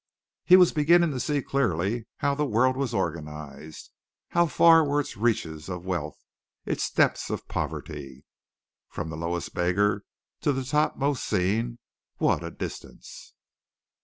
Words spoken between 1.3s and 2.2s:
clearly